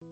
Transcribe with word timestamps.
Kính 0.00 0.10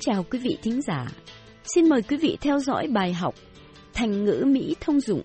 chào 0.00 0.24
quý 0.30 0.38
vị 0.38 0.58
thính 0.62 0.82
giả. 0.82 1.06
Xin 1.64 1.88
mời 1.88 2.02
quý 2.02 2.16
vị 2.16 2.36
theo 2.40 2.58
dõi 2.58 2.86
bài 2.88 3.12
học 3.12 3.34
Thành 3.94 4.24
ngữ 4.24 4.44
Mỹ 4.46 4.76
thông 4.80 5.00
dụng 5.00 5.22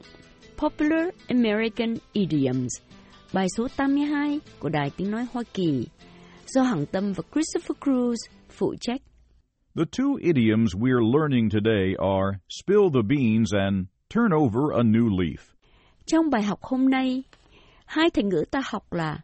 Popular 0.57 1.07
American 1.27 1.95
Idioms, 2.13 2.73
bài 3.33 3.47
số 3.57 3.67
82 3.75 4.39
của 4.59 4.69
Đài 4.69 4.89
Tiếng 4.97 5.11
Nói 5.11 5.25
Hoa 5.33 5.43
Kỳ, 5.53 5.87
do 6.55 6.61
Hằng 6.61 6.85
Tâm 6.85 7.13
và 7.13 7.23
Christopher 7.31 7.77
Cruz 7.81 8.17
phụ 8.49 8.75
trách. 8.81 9.01
The 9.75 9.85
two 9.85 10.17
idioms 10.21 10.75
we're 10.75 11.03
learning 11.03 11.49
today 11.49 11.95
are 11.99 12.39
spill 12.47 12.89
the 12.93 13.01
beans 13.01 13.53
and 13.53 13.85
turn 14.09 14.33
over 14.33 14.71
a 14.73 14.83
new 14.83 15.09
leaf. 15.09 15.55
Trong 16.05 16.29
bài 16.29 16.43
học 16.43 16.59
hôm 16.61 16.89
nay, 16.89 17.23
hai 17.85 18.09
thành 18.09 18.29
ngữ 18.29 18.43
ta 18.51 18.59
học 18.65 18.93
là 18.93 19.17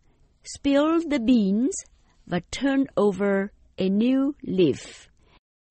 spill 0.43 0.99
the 1.11 1.19
beans 1.19 1.73
và 2.25 2.39
turn 2.61 2.83
over 2.95 3.51
a 3.77 3.89
new 3.89 4.31
leaf. 4.41 5.07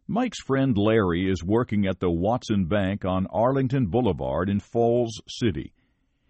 Mike's 0.09 0.43
friend 0.47 0.77
Larry 0.77 1.31
is 1.31 1.43
working 1.43 1.87
at 1.87 2.01
the 2.01 2.11
Watson 2.11 2.67
Bank 2.69 3.05
on 3.05 3.27
Arlington 3.33 3.87
Boulevard 3.87 4.51
in 4.51 4.61
Falls 4.61 5.21
City. 5.29 5.73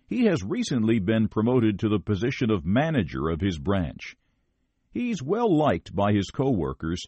He 0.09 0.27
has 0.27 0.45
recently 0.45 1.01
been 1.01 1.29
promoted 1.29 1.79
to 1.81 1.89
the 1.89 1.99
position 1.99 2.51
of 2.51 2.65
manager 2.65 3.31
of 3.31 3.41
his 3.41 3.59
branch. 3.59 4.15
He's 4.95 5.23
well 5.23 5.51
liked 5.51 5.93
by 5.93 6.13
his 6.13 6.31
coworkers 6.31 7.01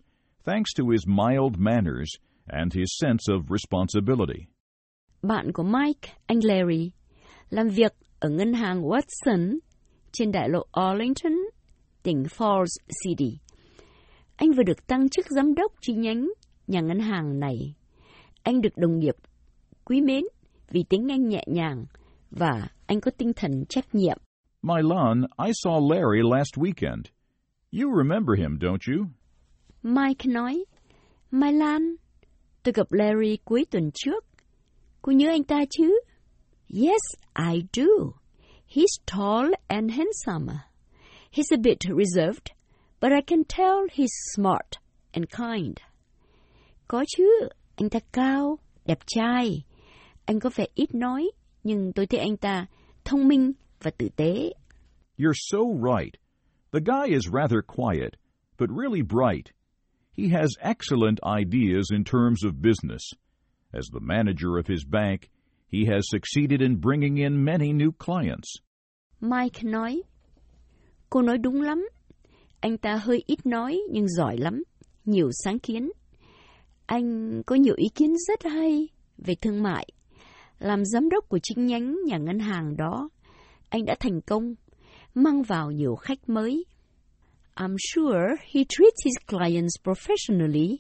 thanks 0.45 0.73
to 0.75 0.91
his 0.91 1.07
mild 1.07 1.57
manners 1.59 2.09
and 2.47 2.73
his 2.73 2.89
sense 2.99 3.29
of 3.29 3.51
responsibility. 3.51 4.47
Bạn 5.23 5.53
của 5.53 5.63
Mike, 5.63 6.09
anh 6.27 6.41
Larry, 6.45 6.91
làm 7.51 7.69
việc 7.69 7.93
ở 8.19 8.29
ngân 8.29 8.53
hàng 8.53 8.83
Watson 8.83 9.59
trên 10.13 10.33
đại 10.33 10.49
lộ 10.49 10.67
Arlington, 10.73 11.33
tỉnh 12.03 12.23
Falls 12.23 12.67
City. 13.05 13.39
Anh 14.37 14.53
vừa 14.53 14.63
được 14.63 14.87
tăng 14.87 15.09
chức 15.09 15.27
giám 15.29 15.55
đốc 15.55 15.73
chi 15.81 15.93
nhánh 15.93 16.29
nhà 16.67 16.81
ngân 16.81 17.01
hàng 17.01 17.41
này. 17.41 17.75
Anh 18.43 18.61
được 18.61 18.77
đồng 18.77 18.99
nghiệp 18.99 19.15
quý 19.85 20.01
mến 20.01 20.25
vì 20.71 20.85
tiếng 20.89 21.13
Anh 21.13 21.29
nhẹ 21.29 21.45
nhàng 21.47 21.85
và 22.31 22.69
anh 22.87 23.01
có 23.01 23.11
tinh 23.19 23.33
thần 23.37 23.65
trách 23.69 23.95
nhiệm. 23.95 24.19
Milan, 24.63 25.23
I 25.47 25.53
saw 25.65 25.91
Larry 25.91 26.23
last 26.23 26.57
weekend. 26.57 27.03
You 27.79 27.91
remember 27.91 28.37
him, 28.37 28.57
don't 28.59 28.87
you? 28.87 29.11
Mike 29.83 30.25
nói, 30.25 30.65
Mai 31.31 31.53
Lan, 31.53 31.97
tôi 32.63 32.73
gặp 32.73 32.93
Larry 32.93 33.37
cuối 33.45 33.65
tuần 33.71 33.91
trước. 33.95 34.25
Cô 35.03 35.13
nhớ 35.13 35.29
anh 35.29 35.45
ta 35.45 35.65
chứ? 35.71 36.01
Yes, 36.69 37.01
I 37.35 37.63
do. 37.73 37.85
He's 38.69 38.99
tall 39.07 39.53
and 39.69 39.91
handsome. 39.91 40.59
He's 41.33 41.53
a 41.53 41.59
bit 41.63 41.79
reserved, 41.89 42.53
but 43.01 43.13
I 43.13 43.21
can 43.27 43.45
tell 43.45 43.87
he's 43.93 44.13
smart 44.35 44.79
and 45.13 45.27
kind. 45.31 45.77
Có 46.89 47.05
chứ, 47.17 47.49
anh 47.77 47.91
ta 47.91 47.99
cao, 48.13 48.59
đẹp 48.85 48.99
trai. 49.07 49.65
Anh 50.25 50.41
có 50.41 50.51
vẻ 50.55 50.67
ít 50.75 50.95
nói, 50.95 51.31
nhưng 51.63 51.93
tôi 51.93 52.07
thấy 52.07 52.21
anh 52.21 52.37
ta 52.37 52.67
thông 53.05 53.29
minh 53.29 53.53
và 53.83 53.91
tử 53.91 54.09
tế. 54.17 54.53
You're 55.19 55.33
so 55.51 55.59
right. 55.59 56.26
The 56.77 56.83
guy 56.83 57.07
is 57.07 57.31
rather 57.31 57.63
quiet, 57.63 58.17
but 58.59 58.71
really 58.71 59.01
bright. 59.01 59.51
He 60.13 60.29
has 60.29 60.51
excellent 60.61 61.19
ideas 61.25 61.89
in 61.91 62.05
terms 62.05 62.45
of 62.45 62.61
business. 62.61 63.01
As 63.73 63.89
the 63.91 64.01
manager 64.01 64.59
of 64.59 64.67
his 64.67 64.85
bank, 64.85 65.31
he 65.69 65.87
has 65.87 66.03
succeeded 66.11 66.61
in 66.61 66.77
bringing 66.77 67.17
in 67.17 67.43
many 67.43 67.73
new 67.73 67.93
clients. 67.93 68.59
Mike 69.23 69.63
nói, 69.63 70.03
cô 71.09 71.23
nói 71.23 71.39
đúng 71.39 71.63
lắm. 71.63 71.89
Anh 72.61 72.79
ta 72.79 72.97
hơi 72.97 73.25
ít 73.27 73.47
nói 73.47 73.81
nhưng 73.91 74.09
giỏi 74.09 74.37
lắm, 74.37 74.63
nhiều 75.05 75.31
sáng 75.45 75.59
kiến. 75.59 75.91
Anh 76.87 77.43
có 77.47 77.55
nhiều 77.55 77.75
ý 77.77 77.89
kiến 77.95 78.15
rất 78.29 78.45
hay 78.45 78.89
về 79.19 79.35
thương 79.35 79.63
mại. 79.63 79.89
Làm 80.59 80.85
giám 80.85 81.09
đốc 81.09 81.29
của 81.29 81.39
chi 81.43 81.55
nhánh 81.57 81.97
nhà 82.07 82.19
ngân 82.19 82.39
hàng 82.39 82.77
đó, 82.77 83.09
anh 83.69 83.85
đã 83.85 83.97
thành 84.01 84.21
công, 84.21 84.55
mang 85.17 85.43
vào 85.43 85.71
nhiều 85.71 85.97
khách 85.97 86.29
mới. 86.29 86.65
I'm 87.57 87.77
sure 87.95 88.37
he 88.55 88.65
treats 88.69 89.05
his 89.05 89.15
clients 89.27 89.75
professionally 89.85 90.77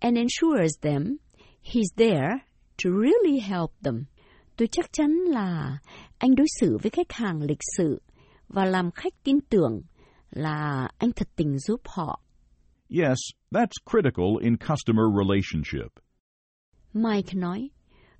and 0.00 0.16
ensures 0.16 0.72
them 0.80 1.16
he's 1.62 1.90
there 1.96 2.38
to 2.84 2.90
really 2.90 3.40
help 3.40 3.70
them. 3.82 4.04
Tôi 4.56 4.68
chắc 4.72 4.92
chắn 4.92 5.10
là 5.10 5.78
anh 6.18 6.34
đối 6.34 6.46
xử 6.60 6.78
với 6.82 6.90
khách 6.90 7.12
hàng 7.12 7.42
lịch 7.42 7.58
sự 7.76 8.02
và 8.48 8.64
làm 8.64 8.90
khách 8.90 9.22
tin 9.24 9.40
tưởng 9.40 9.82
là 10.30 10.88
anh 10.98 11.12
thật 11.12 11.28
tình 11.36 11.58
giúp 11.58 11.80
họ. 11.84 12.20
Yes, 12.88 13.18
that's 13.50 13.78
critical 13.90 14.40
in 14.40 14.56
customer 14.56 15.06
relationship. 15.18 15.92
Mike 16.92 17.34
nói, 17.34 17.70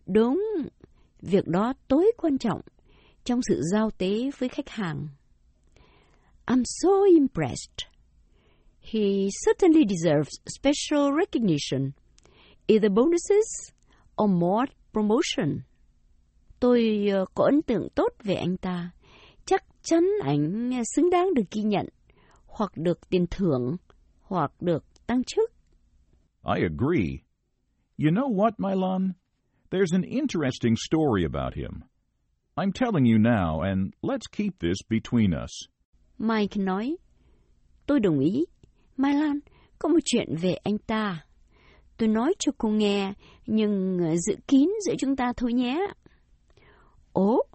đúng, 0.07 0.43
việc 1.23 1.47
đó 1.47 1.73
tối 1.89 2.13
quan 2.17 2.39
trọng 2.39 2.61
trong 3.25 3.41
sự 3.43 3.61
giao 3.73 3.91
tế 3.91 4.31
với 4.39 4.49
khách 4.49 4.69
hàng. 4.69 5.09
I'm 6.47 6.65
so 6.65 7.05
impressed. 7.05 7.87
He 8.81 9.31
certainly 9.33 9.85
deserves 9.85 10.41
special 10.47 11.13
recognition, 11.13 11.95
either 12.69 12.91
bonuses 12.91 13.73
or 14.19 14.29
more 14.29 14.67
promotion. 14.93 15.65
Tôi 16.61 17.11
có 17.35 17.45
ấn 17.45 17.63
tượng 17.63 17.89
tốt 17.95 18.09
về 18.25 18.35
anh 18.35 18.57
ta. 18.57 18.91
Chắc 19.47 19.65
chắn 19.83 20.05
anh 20.25 20.71
xứng 20.95 21.11
đáng 21.11 21.35
được 21.35 21.51
ghi 21.51 21.63
nhận 21.63 21.87
hoặc 22.47 22.73
được 22.77 23.09
tiền 23.11 23.27
thưởng 23.31 23.77
hoặc 24.23 24.53
được 24.61 24.85
tăng 25.07 25.25
chức. 25.25 25.51
I 26.57 26.63
agree. 26.63 27.23
You 27.97 28.11
know 28.11 28.29
what, 28.29 28.53
Milan? 28.59 29.13
There's 29.71 29.93
an 29.93 30.03
interesting 30.03 30.77
story 30.77 31.25
about 31.25 31.55
him. 31.55 31.83
I'm 32.57 32.73
telling 32.73 33.07
you 33.07 33.19
now, 33.19 33.63
and 33.63 33.93
let's 34.03 34.27
keep 34.33 34.59
this 34.61 34.79
between 34.89 35.33
us. 35.45 35.69
Mike 36.19 36.61
nói, 36.61 36.97
tôi 37.87 38.01
đồng 38.01 38.21
ý. 38.21 38.45
Mai 38.97 39.15
Lan, 39.15 39.41
có 39.79 39.89
một 39.89 39.99
chuyện 40.05 40.37
về 40.37 40.55
anh 40.55 40.79
ta. 40.79 41.25
Tôi 41.97 42.09
nói 42.09 42.35
cho 42.39 42.53
cô 42.59 42.69
nghe, 42.69 43.13
nhưng 43.47 43.99
ờ, 43.99 44.17
giữ 44.17 44.37
kín 44.49 44.71
giữa 44.87 44.95
chúng 44.99 45.17
ta 45.17 45.33
thôi 45.37 45.53
nhé. 45.53 45.87
Oh, 47.21 47.47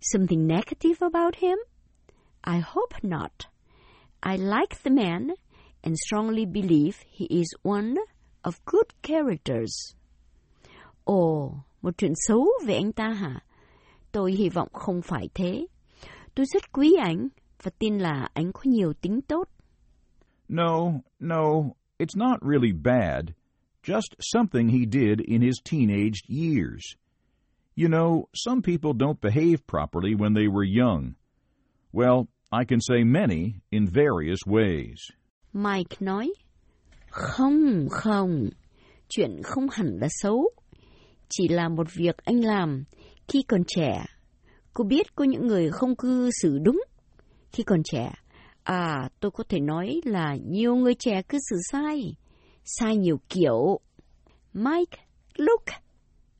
something 0.00 0.46
negative 0.46 1.06
about 1.12 1.36
him? 1.36 1.58
I 2.46 2.60
hope 2.64 2.98
not. 3.02 3.32
I 4.22 4.36
like 4.36 4.76
the 4.84 4.90
man 4.90 5.28
and 5.82 5.96
strongly 6.06 6.44
believe 6.44 6.98
he 7.18 7.26
is 7.28 7.48
one 7.62 7.94
of 8.42 8.52
good 8.66 8.86
characters. 9.02 9.94
Ồ, 11.04 11.54
một 11.82 11.98
chuyện 11.98 12.12
xấu 12.14 12.46
về 12.64 12.74
anh 12.74 12.92
ta 12.92 13.08
hả? 13.08 13.40
Tôi 14.12 14.32
hy 14.32 14.48
vọng 14.48 14.68
không 14.72 15.02
phải 15.02 15.28
thế. 15.34 15.66
Tôi 16.34 16.46
rất 16.46 16.72
quý 16.72 16.94
anh 17.00 17.28
và 17.62 17.70
tin 17.78 17.98
là 17.98 18.28
anh 18.34 18.52
có 18.52 18.60
nhiều 18.64 18.92
tính 18.92 19.20
tốt. 19.28 19.48
No, 20.48 21.00
no, 21.18 21.70
it's 21.98 22.16
not 22.16 22.40
really 22.42 22.72
bad. 22.72 23.24
Just 23.82 24.16
something 24.20 24.68
he 24.68 24.84
did 24.92 25.20
in 25.20 25.40
his 25.42 25.56
teenage 25.70 26.22
years. 26.28 26.82
You 27.76 27.88
know, 27.88 28.24
some 28.34 28.60
people 28.62 28.92
don't 28.92 29.20
behave 29.20 29.66
properly 29.66 30.14
when 30.14 30.34
they 30.34 30.48
were 30.48 30.64
young. 30.64 31.12
Well, 31.92 32.26
I 32.52 32.64
can 32.68 32.78
say 32.80 33.04
many 33.04 33.54
in 33.70 33.86
various 33.86 34.38
ways. 34.46 34.96
Mike 35.52 36.00
nói, 36.00 36.32
không, 37.10 37.88
không, 37.90 38.48
chuyện 39.08 39.40
không 39.44 39.66
hẳn 39.72 39.98
là 40.00 40.08
xấu. 40.10 40.50
Chỉ 41.28 41.48
là 41.48 41.68
một 41.68 41.86
việc 41.94 42.16
anh 42.24 42.40
làm 42.40 42.84
khi 43.28 43.42
còn 43.42 43.60
trẻ. 43.66 44.04
Cô 44.72 44.84
biết 44.84 45.14
có 45.14 45.24
những 45.24 45.46
người 45.46 45.70
không 45.70 45.96
cư 45.96 46.30
xử 46.42 46.58
đúng 46.58 46.82
khi 47.52 47.62
còn 47.62 47.82
trẻ. 47.84 48.12
À, 48.62 49.08
tôi 49.20 49.30
có 49.30 49.44
thể 49.48 49.60
nói 49.60 50.00
là 50.04 50.36
nhiều 50.46 50.74
người 50.74 50.94
trẻ 50.94 51.22
cứ 51.22 51.38
xử 51.50 51.56
sai. 51.72 52.14
Sai 52.64 52.96
nhiều 52.96 53.20
kiểu. 53.28 53.80
Mike, 54.52 54.98
look, 55.36 55.64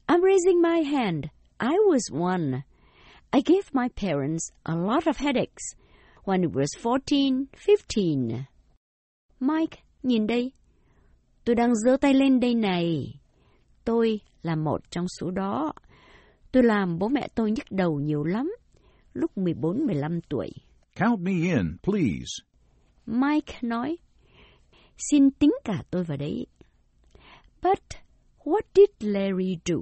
I'm 0.07 0.21
raising 0.23 0.63
my 0.63 0.83
hand. 0.83 1.25
I 1.59 1.77
was 1.91 2.21
one. 2.21 2.63
I 3.33 3.41
gave 3.47 3.63
my 3.73 3.89
parents 3.97 4.51
a 4.63 4.75
lot 4.75 5.05
of 5.05 5.13
headaches 5.17 5.75
when 6.25 6.41
I 6.41 6.49
was 6.49 6.69
14, 6.83 7.45
15. 7.67 8.45
Mike, 9.41 9.83
nhìn 10.03 10.27
đây. 10.27 10.53
Tôi 11.45 11.55
đang 11.55 11.75
giơ 11.75 11.97
tay 11.97 12.15
lên 12.15 12.41
đây 12.41 12.55
này. 12.55 13.15
Tôi 13.85 14.21
là 14.43 14.57
một 14.57 14.91
trong 14.91 15.07
số 15.21 15.31
đó. 15.31 15.73
Tôi 16.53 16.63
làm 16.63 16.99
bố 16.99 17.09
mẹ 17.09 17.29
tôi 17.35 17.51
nhức 17.51 17.67
đầu 17.71 18.01
nhiều 18.01 18.25
lắm. 18.25 18.53
Lúc 19.13 19.31
14-15 19.37 20.21
tuổi. 20.29 20.51
Count 21.01 21.23
me 21.23 21.51
in, 21.51 21.79
please. 21.83 22.43
Mike 23.07 23.55
nói, 23.63 23.97
Xin 25.11 25.31
tính 25.31 25.53
cả 25.65 25.83
tôi 25.91 26.05
vào 26.05 26.17
đấy. 26.17 26.47
But 27.63 27.79
what 28.45 28.63
did 28.75 28.91
Larry 29.01 29.59
do? 29.65 29.77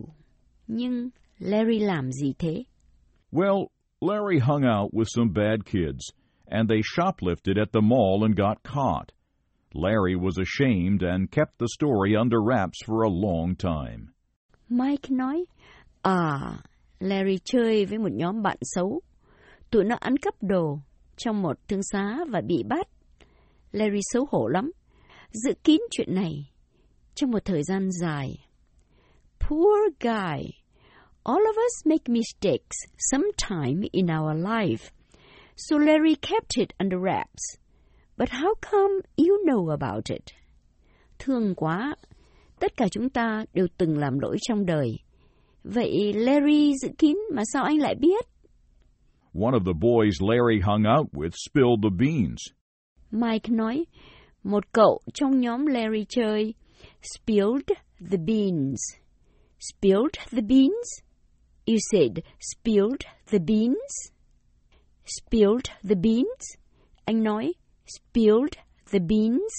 Nhưng 0.67 1.11
Larry 1.38 1.79
làm 1.79 2.12
gì 2.12 2.35
thế? 2.38 2.65
Well, 3.32 3.67
Larry 4.00 4.38
hung 4.38 4.65
out 4.65 4.94
with 4.94 5.09
some 5.09 5.32
bad 5.32 5.65
kids, 5.65 6.12
and 6.47 6.69
they 6.69 6.82
shoplifted 6.82 7.59
at 7.59 7.73
the 7.73 7.81
mall 7.81 8.23
and 8.25 8.37
got 8.37 8.62
caught. 8.62 9.12
Larry 9.75 10.14
was 10.14 10.38
ashamed 10.38 11.03
and 11.03 11.31
kept 11.31 11.59
the 11.59 11.69
story 11.69 12.14
under 12.17 12.41
wraps 12.41 12.79
for 12.87 13.03
a 13.03 13.11
long 13.11 13.56
time. 13.56 14.12
Mike 14.69 15.11
nói, 15.11 15.44
à, 16.03 16.38
Larry 17.00 17.38
chơi 17.44 17.87
với 17.87 17.99
một 17.99 18.12
nhóm 18.12 18.43
bạn 18.43 18.56
xấu. 18.62 19.00
Tụi 19.71 19.85
nó 19.85 19.97
ăn 20.00 20.17
cắp 20.17 20.35
đồ 20.43 20.79
trong 21.19 21.43
một 21.43 21.69
thương 21.69 21.82
xá 21.82 22.19
và 22.29 22.41
bị 22.41 22.62
bắt. 22.69 22.88
Larry 23.73 24.00
xấu 24.12 24.26
hổ 24.31 24.49
lắm, 24.49 24.73
giữ 25.32 25.53
kín 25.65 25.81
chuyện 25.91 26.15
này 26.15 26.50
trong 27.15 27.31
một 27.31 27.44
thời 27.44 27.62
gian 27.62 27.91
dài. 27.93 28.29
Poor 29.41 29.79
guy. 30.00 30.50
All 31.25 31.41
of 31.41 31.56
us 31.67 31.87
make 31.87 32.05
mistakes 32.09 32.76
sometime 32.99 33.88
in 33.93 34.06
our 34.06 34.47
life. 34.47 34.91
So 35.56 35.79
Larry 35.79 36.15
kept 36.15 36.56
it 36.56 36.69
under 36.79 37.00
wraps. 37.00 37.59
But 38.17 38.29
how 38.29 38.55
come 38.71 39.00
you 39.17 39.44
know 39.47 39.71
about 39.71 40.11
it? 40.11 40.23
Thương 41.19 41.55
quá. 41.55 41.97
Tất 42.61 42.76
cả 42.76 42.88
chúng 42.88 43.11
ta 43.11 43.44
đều 43.55 43.67
từng 43.76 43.99
làm 43.99 44.19
lỗi 44.19 44.37
trong 44.41 44.67
đời. 44.67 44.99
Vậy 45.64 46.12
Larry 46.12 46.75
giữ 46.82 46.88
kín 46.99 47.17
mà 47.35 47.43
sao 47.53 47.64
anh 47.64 47.79
lại 47.79 47.94
biết? 47.94 48.26
One 49.38 49.55
of 49.55 49.62
the 49.62 49.73
boys 49.73 50.20
Larry 50.20 50.58
hung 50.58 50.85
out 50.85 51.14
with 51.14 51.32
spilled 51.37 51.82
the 51.82 51.90
beans. 51.90 52.43
Mike 53.12 53.49
nói, 53.49 53.85
một 54.43 54.73
cậu 54.73 55.00
trong 55.14 55.40
nhóm 55.40 55.67
Larry 55.67 56.05
chơi 56.08 56.55
spilled 57.02 57.70
the 58.00 58.19
beans. 58.19 58.81
Spilled 59.61 60.19
the 60.32 60.43
beans? 60.43 61.02
You 61.67 61.79
said 61.90 62.25
spilled 62.40 63.05
the 63.31 63.38
beans? 63.38 64.11
Spilled 65.05 65.70
the 65.85 65.96
beans? 65.96 66.56
Anh 67.05 67.23
nói 67.23 67.52
spilled 67.87 68.56
the 68.90 69.00
beans? 69.00 69.52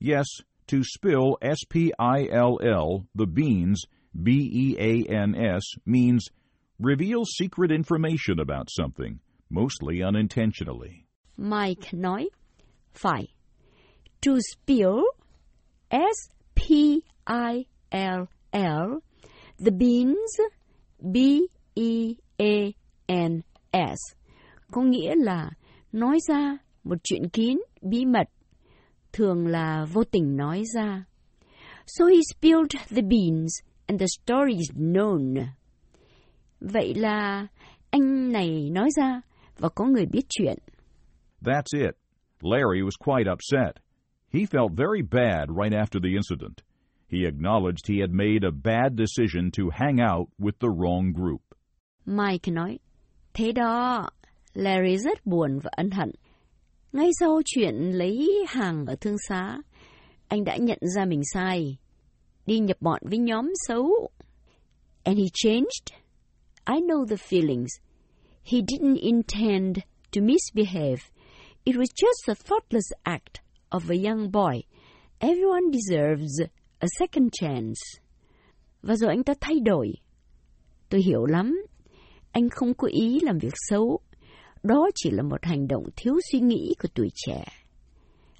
Yes, 0.00 0.26
to 0.68 0.82
spill 0.82 1.36
S 1.42 1.58
P 1.68 1.92
I 1.98 2.28
L 2.32 2.58
L, 2.62 3.04
the 3.14 3.26
beans, 3.26 3.82
B 4.22 4.30
E 4.32 4.76
A 4.78 5.12
N 5.12 5.34
S, 5.34 5.62
means 5.84 6.30
reveal 6.78 7.24
secret 7.24 7.70
information 7.70 8.40
about 8.40 8.68
something, 8.70 9.18
mostly 9.50 10.02
unintentionally. 10.02 11.06
Mike 11.36 11.92
nói, 11.92 12.28
phải. 12.94 13.26
To 14.22 14.32
spill, 14.40 15.02
S 15.90 16.30
P 16.54 17.02
I 17.26 17.66
L 17.92 18.28
L, 18.52 19.00
the 19.58 19.70
beans, 19.70 20.40
B 21.00 21.16
E 21.74 22.16
A 22.38 22.72
N 23.08 23.42
S, 23.72 23.98
có 24.72 24.82
nghĩa 24.82 25.14
là 25.16 25.50
nói 25.92 26.18
ra 26.28 26.58
một 26.84 26.96
chuyện 27.04 27.28
kín, 27.28 27.58
bí 27.82 28.04
mật, 28.04 28.28
thường 29.12 29.46
là 29.46 29.86
vô 29.92 30.04
tình 30.04 30.36
nói 30.36 30.62
ra. 30.74 31.04
So 31.86 32.06
he 32.06 32.20
spilled 32.34 32.70
the 32.88 33.02
beans 33.02 33.52
and 33.86 34.00
the 34.00 34.06
story 34.06 34.54
is 34.54 34.70
known. 34.74 35.34
Vậy 36.60 36.94
là 36.94 37.46
anh 37.90 38.32
này 38.32 38.70
nói 38.72 38.88
ra 38.96 39.20
và 39.58 39.68
có 39.68 39.84
người 39.84 40.06
biết 40.06 40.26
chuyện. 40.28 40.58
That's 41.42 41.86
it. 41.86 41.94
Larry 42.40 42.82
was 42.82 42.96
quite 42.98 43.30
upset. 43.32 43.76
He 44.32 44.40
felt 44.40 44.76
very 44.76 45.02
bad 45.02 45.48
right 45.48 45.72
after 45.72 46.00
the 46.00 46.10
incident. 46.14 46.60
He 47.08 47.18
acknowledged 47.24 47.86
he 47.88 48.00
had 48.00 48.10
made 48.10 48.42
a 48.44 48.50
bad 48.50 48.98
decision 48.98 49.50
to 49.50 49.62
hang 49.72 49.98
out 50.00 50.28
with 50.38 50.58
the 50.60 50.68
wrong 50.68 51.12
group. 51.12 51.42
Mike 52.04 52.52
nói, 52.52 52.78
thế 53.34 53.52
đó, 53.52 54.10
Larry 54.54 54.96
rất 54.96 55.26
buồn 55.26 55.58
và 55.62 55.70
ân 55.76 55.90
hận. 55.90 56.10
Ngay 56.92 57.10
sau 57.20 57.40
chuyện 57.44 57.74
lấy 57.74 58.44
hàng 58.48 58.86
ở 58.86 58.96
thương 59.00 59.16
xá, 59.28 59.56
anh 60.28 60.44
đã 60.44 60.56
nhận 60.56 60.78
ra 60.96 61.04
mình 61.04 61.22
sai, 61.32 61.76
đi 62.46 62.58
nhập 62.58 62.76
bọn 62.80 63.00
với 63.04 63.18
nhóm 63.18 63.52
xấu. 63.66 64.10
And 65.04 65.18
he 65.18 65.24
changed? 65.34 66.05
I 66.66 66.80
know 66.80 67.04
the 67.04 67.16
feelings. 67.16 67.70
He 68.42 68.62
didn't 68.62 68.98
intend 68.98 69.84
to 70.12 70.20
misbehave. 70.20 71.10
It 71.64 71.76
was 71.76 71.88
just 71.90 72.28
a 72.28 72.34
thoughtless 72.34 72.92
act 73.04 73.40
of 73.70 73.90
a 73.90 73.96
young 73.96 74.30
boy. 74.30 74.62
Everyone 75.20 75.72
deserves 75.72 76.40
a 76.80 76.86
second 76.98 77.32
chance. 77.32 77.80
Và 78.82 78.96
rồi 78.96 79.10
anh 79.10 79.24
ta 79.24 79.34
thay 79.40 79.60
đổi. 79.60 79.92
Tôi 80.88 81.02
hiểu 81.02 81.24
lắm. 81.26 81.62
Anh 82.32 82.48
không 82.48 82.74
có 82.74 82.88
ý 82.88 83.20
làm 83.20 83.38
việc 83.38 83.54
xấu. 83.54 84.00
Đó 84.62 84.90
chỉ 84.94 85.10
là 85.10 85.22
một 85.22 85.44
hành 85.44 85.68
động 85.68 85.84
thiếu 85.96 86.14
suy 86.32 86.40
nghĩ 86.40 86.74
của 86.82 86.88
tuổi 86.94 87.08
trẻ. 87.14 87.44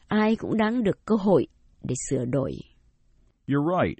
Ai 0.08 0.36
cũng 0.36 0.56
đáng 0.56 0.82
được 0.82 1.04
cơ 1.04 1.14
hội 1.14 1.46
để 1.82 1.94
sửa 2.10 2.24
đổi. 2.24 2.52
You're 3.46 3.82
right. 3.82 3.98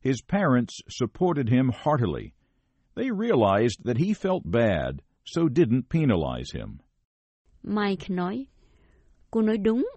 His 0.00 0.16
parents 0.28 0.74
supported 0.88 1.48
him 1.48 1.70
heartily. 1.84 2.30
They 2.98 3.12
realized 3.12 3.84
that 3.84 3.96
he 3.96 4.12
felt 4.12 4.42
bad, 4.44 5.02
so 5.24 5.48
didn't 5.48 5.88
penalize 5.88 6.50
him. 6.52 6.80
Mike 7.62 8.10
nói, 8.10 8.46
cô 9.30 9.42
nói 9.42 9.56
đúng. 9.58 9.88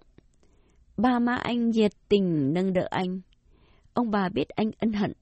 Ba 0.96 1.18
má 1.18 1.34
anh 1.34 1.70
nhiệt 1.70 1.92
tình 2.08 2.52
nâng 2.52 2.72
đỡ 2.72 2.86
anh. 2.90 3.20
Ông 3.94 4.10
bà 4.10 4.28
biết 4.28 4.48
anh 4.48 4.70
ân 4.78 4.92
hận, 4.92 5.12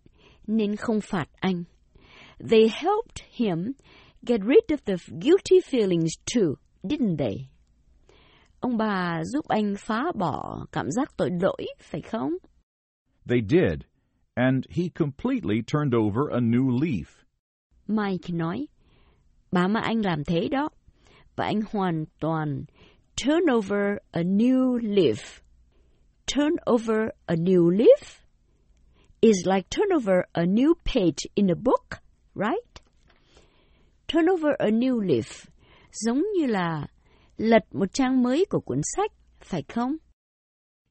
nên 0.47 0.77
không 0.77 1.01
phạt 1.01 1.29
anh. 1.41 1.65
They 2.51 2.69
helped 2.69 3.25
him 3.31 3.73
get 4.27 4.41
rid 4.41 4.65
of 4.69 4.79
the 4.85 4.97
guilty 5.21 5.61
feelings 5.71 6.11
too, 6.35 6.55
didn't 6.83 7.17
they? 7.19 7.49
Ông 8.61 8.77
bà 8.77 9.25
giúp 9.25 9.49
anh 9.49 9.75
phá 9.79 10.03
bỏ 10.15 10.67
cảm 10.73 10.91
giác 10.91 11.17
tội 11.17 11.31
lỗi, 11.43 11.67
phải 11.81 12.01
không? 12.01 12.33
They 13.29 13.41
did, 13.49 13.81
and 14.35 14.65
he 14.71 14.89
completely 14.95 15.63
turned 15.73 15.95
over 15.95 16.31
a 16.33 16.41
new 16.41 16.69
leaf. 16.81 17.21
Mike 17.91 18.33
nói, 18.33 18.67
bà 19.53 19.69
mà 19.69 19.81
anh 19.81 20.05
làm 20.05 20.25
thế 20.25 20.49
đó, 20.49 20.69
và 21.37 21.45
anh 21.45 21.61
hoàn 21.73 22.05
toàn 22.21 22.65
turn 23.25 23.51
over 23.53 23.97
a 24.11 24.23
new 24.23 24.79
leaf. 24.79 25.41
Turn 26.27 26.57
over 26.71 27.11
a 27.27 27.35
new 27.35 27.71
leaf 27.71 28.21
is 29.21 29.47
like 29.47 29.69
turn 29.71 29.93
over 29.93 30.25
a 30.33 30.47
new 30.47 30.75
page 30.85 31.27
in 31.35 31.51
a 31.51 31.55
book, 31.55 32.01
right? 32.35 32.81
Turn 34.09 34.27
over 34.31 34.55
a 34.59 34.71
new 34.71 35.01
leaf, 35.01 35.47
giống 35.93 36.23
như 36.39 36.47
là 36.47 36.87
lật 37.37 37.63
một 37.73 37.93
trang 37.93 38.23
mới 38.23 38.45
của 38.51 38.61
cuốn 38.61 38.81
sách, 38.97 39.13
phải 39.41 39.63
không? 39.63 39.97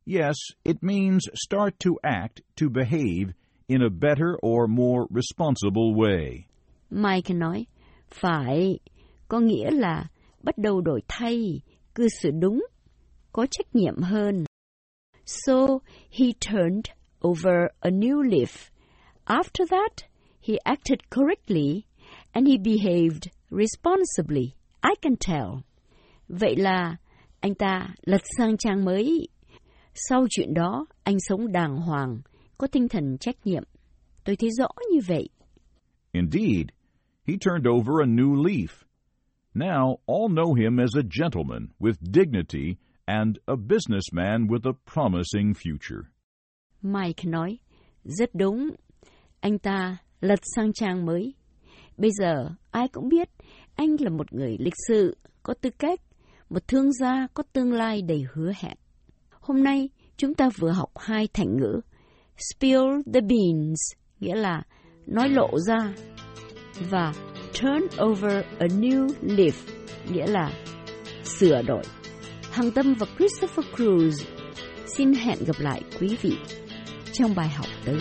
Yes, 0.05 0.35
it 0.63 0.77
means 0.81 1.27
start 1.47 1.73
to 1.85 1.91
act, 2.01 2.41
to 2.61 2.67
behave 2.69 3.33
in 3.67 3.81
a 3.81 3.89
better 3.89 4.35
or 4.41 4.67
more 4.67 5.05
responsible 5.09 5.93
way. 5.95 6.48
Mike 6.89 7.33
nói, 7.33 7.65
phải, 8.07 8.79
có 9.27 9.39
nghĩa 9.39 9.71
là 9.71 10.05
bắt 10.43 10.57
đầu 10.57 10.81
đổi 10.81 11.01
thay, 11.07 11.61
cư 11.95 12.07
xử 12.21 12.29
đúng, 12.31 12.65
có 13.31 13.45
trách 13.51 13.75
nhiệm 13.75 14.01
hơn. 14.01 14.43
So 15.25 15.67
he 16.11 16.25
turned 16.51 16.85
over 17.27 17.55
a 17.79 17.89
new 17.89 18.21
leaf. 18.21 18.69
After 19.25 19.65
that, 19.69 20.09
he 20.47 20.55
acted 20.63 20.99
correctly 21.09 21.83
and 22.31 22.47
he 22.47 22.57
behaved 22.57 23.27
responsibly. 23.49 24.53
I 24.81 24.95
can 25.01 25.15
tell. 25.27 25.63
Vậy 26.27 26.55
là 26.55 26.97
anh 27.39 27.55
ta 27.55 27.93
lật 28.05 28.21
sang 28.37 28.57
trang 28.57 28.85
mới. 28.85 29.27
Sau 29.93 30.27
chuyện 30.29 30.53
đó, 30.53 30.85
anh 31.03 31.17
sống 31.19 31.51
đàng 31.51 31.77
hoàng, 31.77 32.21
có 32.57 32.67
tinh 32.67 32.87
thần 32.87 33.17
trách 33.17 33.35
nhiệm. 33.45 33.63
Tôi 34.23 34.35
thấy 34.35 34.49
rõ 34.59 34.67
như 34.91 34.99
vậy. 35.07 35.29
Indeed, 36.11 36.65
he 37.29 37.37
turned 37.37 37.67
over 37.67 38.01
a 38.01 38.07
new 38.07 38.35
leaf. 38.35 38.85
Now 39.53 39.97
all 40.07 40.29
know 40.29 40.55
him 40.55 40.79
as 40.79 40.95
a 40.95 41.03
gentleman 41.03 41.69
with 41.79 42.11
dignity 42.11 42.77
and 43.07 43.37
a 43.47 43.55
businessman 43.55 44.47
with 44.47 44.65
a 44.65 44.73
promising 44.73 45.53
future. 45.53 46.09
Mike 46.81 47.25
nói, 47.25 47.59
rất 48.03 48.29
đúng. 48.35 48.69
Anh 49.39 49.59
ta 49.59 49.97
lật 50.21 50.39
sang 50.55 50.73
trang 50.73 51.05
mới. 51.05 51.33
Bây 51.97 52.11
giờ 52.19 52.49
ai 52.71 52.87
cũng 52.87 53.09
biết 53.09 53.29
anh 53.75 53.95
là 53.99 54.09
một 54.09 54.33
người 54.33 54.57
lịch 54.59 54.73
sự, 54.87 55.17
có 55.43 55.53
tư 55.61 55.69
cách, 55.79 55.99
một 56.49 56.67
thương 56.67 56.91
gia 56.93 57.27
có 57.33 57.43
tương 57.53 57.73
lai 57.73 58.01
đầy 58.01 58.25
hứa 58.33 58.51
hẹn. 58.57 58.77
Hôm 59.29 59.63
nay 59.63 59.89
chúng 60.17 60.33
ta 60.33 60.49
vừa 60.59 60.71
học 60.71 60.89
hai 60.95 61.27
thành 61.33 61.57
ngữ 61.57 61.81
spill 62.51 63.01
the 63.13 63.21
beans, 63.21 63.79
nghĩa 64.19 64.35
là 64.35 64.63
nói 65.05 65.29
lộ 65.29 65.59
ra, 65.67 65.93
và 66.89 67.13
turn 67.61 68.03
over 68.03 68.33
a 68.59 68.67
new 68.67 69.07
leaf, 69.23 69.51
nghĩa 70.13 70.27
là 70.27 70.51
sửa 71.23 71.61
đổi. 71.61 71.83
Hằng 72.51 72.71
Tâm 72.71 72.93
và 72.93 73.07
Christopher 73.17 73.65
Cruz 73.75 74.11
Xin 74.99 75.13
hẹn 75.13 75.37
gặp 75.45 75.59
lại 75.59 75.81
quý 75.99 76.17
vị 76.21 76.37
trong 77.13 77.35
bài 77.35 77.49
học 77.49 77.65
tới. 77.85 77.99